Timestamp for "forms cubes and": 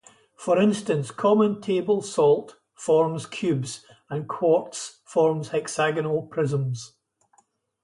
2.73-4.27